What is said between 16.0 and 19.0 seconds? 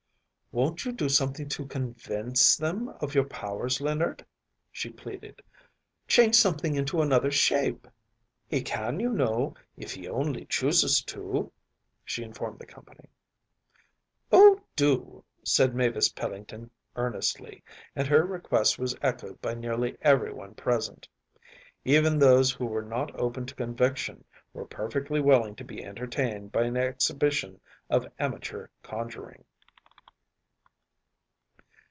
Pellington earnestly, and her request was